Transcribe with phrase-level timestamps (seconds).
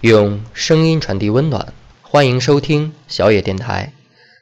[0.00, 3.92] 用声音传递温暖，欢迎收听小野电台，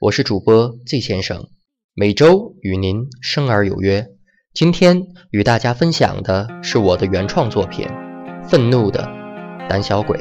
[0.00, 1.46] 我是主播 Z 先生，
[1.94, 4.04] 每周与您生而有约。
[4.52, 7.86] 今天与大家分享的是我的原创作品
[8.48, 9.08] 《愤怒的
[9.68, 10.18] 胆小鬼》。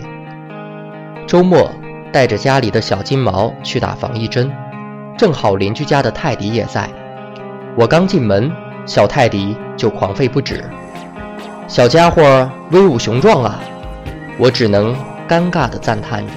[1.26, 1.68] 周末
[2.12, 4.52] 带着家里的小金毛去打防疫针，
[5.18, 6.88] 正好邻居家的泰迪也在。
[7.76, 8.52] 我刚进门，
[8.86, 10.64] 小泰迪就狂吠不止。
[11.68, 13.60] 小家伙威武雄壮啊！
[14.38, 14.96] 我只能
[15.28, 16.34] 尴尬地赞叹着。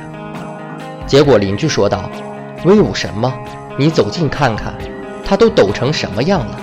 [1.06, 2.10] 结果邻居说道
[2.64, 3.32] ：“威武什么？
[3.76, 4.74] 你走近看看，
[5.24, 6.58] 他都抖成什么样了，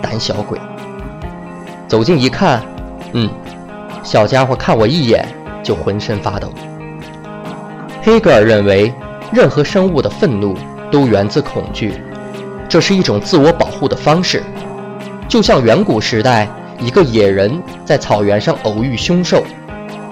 [0.00, 0.58] 胆小鬼！”
[1.86, 2.62] 走近一看，
[3.12, 3.28] 嗯，
[4.02, 5.26] 小家伙看我一眼
[5.62, 6.52] 就浑身发抖。
[8.02, 8.92] 黑格尔认为，
[9.32, 10.56] 任何生物的愤怒
[10.90, 11.94] 都源自恐惧，
[12.68, 14.42] 这是一种自我保护的方式，
[15.28, 16.48] 就像远古时代。
[16.80, 19.44] 一个野人在草原上偶遇凶兽，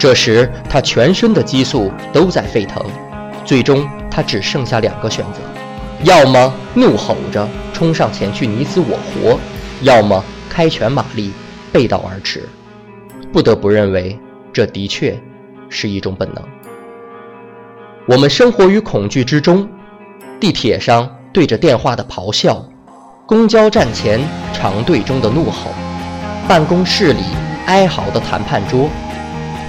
[0.02, 2.84] 这时他全身的激素都在沸腾，
[3.45, 5.38] 最终他只剩下两个选择：
[6.03, 9.39] 要么怒吼着冲上前去你死我活，
[9.83, 11.33] 要么开拳马力
[11.70, 12.48] 背道而驰。
[13.33, 14.19] 不得不认为，
[14.53, 15.17] 这的确
[15.69, 16.42] 是一种本能。
[18.06, 19.69] 我们生活于恐惧之中，
[20.41, 22.61] 地铁上对着电话的咆哮，
[23.25, 24.20] 公交站前
[24.53, 25.70] 长队中的怒吼。
[26.48, 27.23] 办公室里
[27.67, 28.91] 哀嚎的谈判桌，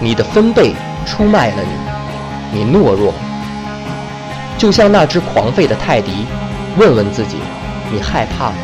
[0.03, 1.63] 你的分贝出卖了
[2.51, 3.13] 你，你懦弱，
[4.57, 6.25] 就像那只狂吠的泰迪。
[6.75, 7.37] 问问自己，
[7.89, 8.55] 你害怕吗？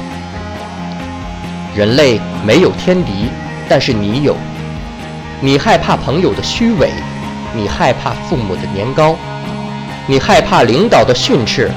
[1.74, 3.30] 人类没有天敌，
[3.70, 4.36] 但是你有。
[5.40, 6.92] 你害怕朋友的虚伪，
[7.56, 9.16] 你害怕父母的年糕，
[10.08, 11.72] 你害怕领导的训斥。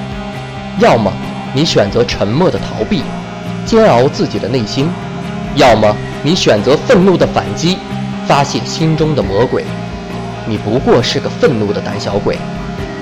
[0.81, 1.13] 要么
[1.55, 3.05] 你选择沉默的逃避，
[3.65, 4.89] 煎熬自己的内心；
[5.55, 5.95] 要么。
[6.25, 7.79] 你选择愤怒的反击，
[8.27, 9.65] 发泄心中的魔鬼。
[10.47, 12.37] 你不过是个愤怒的胆小鬼，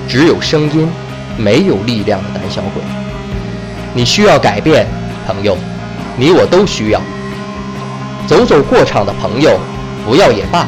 [0.06, 0.88] 只有声音，
[1.36, 2.82] 没有力量的胆小鬼。
[3.94, 4.86] 你需要改变，
[5.26, 5.56] 朋友，
[6.16, 7.00] 你我都需要。
[8.26, 9.58] 走走过场的朋友，
[10.04, 10.66] 不要也罢。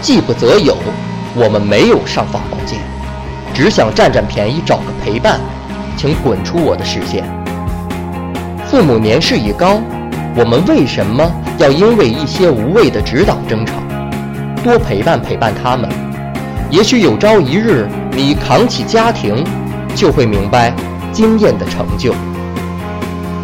[0.00, 0.76] 既不择有，
[1.34, 2.78] 我们没有尚方宝剑，
[3.54, 5.38] 只想占占便宜，找个陪伴，
[5.96, 7.22] 请滚出我的视线。
[8.66, 9.82] 父母年事已高。
[10.36, 13.74] 我们为什么要因为一些无谓的指导争吵？
[14.62, 15.88] 多陪伴陪伴他们，
[16.70, 19.44] 也许有朝一日你扛起家庭，
[19.94, 20.72] 就会明白
[21.12, 22.14] 经验的成就。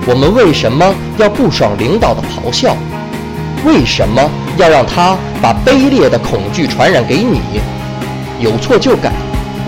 [0.06, 2.76] 我们为什么要不爽领导的咆哮？
[3.64, 7.40] 为什么要让他把卑劣的恐惧传染给你？
[8.38, 9.10] 有错就改，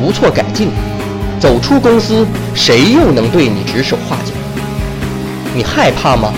[0.00, 0.70] 无错改进。
[1.40, 2.24] 走出公司，
[2.54, 4.32] 谁又能对你指手画脚？
[5.52, 6.32] 你害怕吗？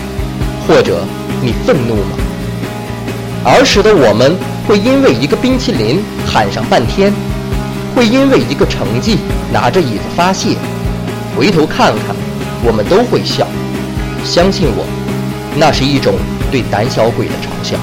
[0.71, 1.05] 或者
[1.43, 2.17] 你愤怒吗？
[3.45, 4.37] 儿时的我们
[4.69, 7.13] 会因为一个冰淇淋喊上半天，
[7.93, 9.19] 会因为一个成绩
[9.53, 10.57] 拿着椅子发泄。
[11.37, 12.15] 回头看看，
[12.63, 13.49] 我们都会笑。
[14.25, 14.87] 相信我，
[15.57, 16.15] 那是一种
[16.53, 17.77] 对胆小鬼的嘲笑。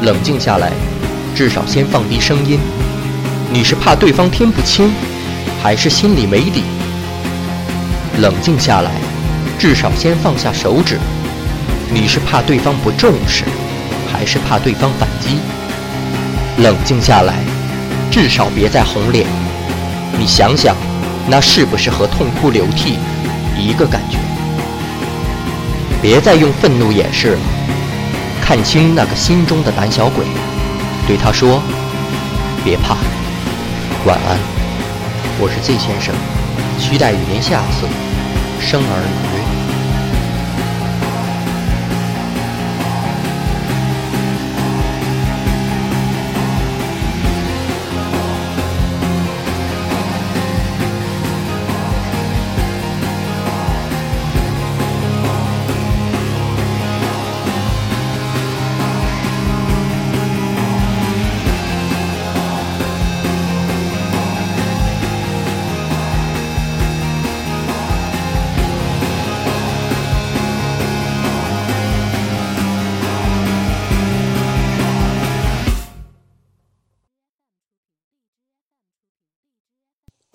[0.00, 0.72] 冷静下来，
[1.34, 2.58] 至少先放低声音。
[3.52, 4.90] 你是怕对方听不清，
[5.62, 6.62] 还是心里没底？
[8.18, 8.92] 冷静下来，
[9.58, 10.98] 至少先放下手指。
[11.88, 13.44] 你是怕对方不重视，
[14.12, 15.38] 还是怕对方反击？
[16.62, 17.34] 冷静下来，
[18.10, 19.26] 至少别再红脸。
[20.18, 20.74] 你想想，
[21.28, 22.98] 那是不是和痛哭流涕
[23.56, 24.18] 一个感觉？
[26.02, 27.38] 别再用愤怒掩饰了，
[28.42, 30.24] 看清那个心中的胆小鬼，
[31.06, 31.62] 对他说
[32.64, 32.96] ：“别怕，
[34.04, 34.38] 晚安。”
[35.38, 36.14] 我是 Z 先生，
[36.78, 37.86] 期待与您下次
[38.60, 39.35] 生而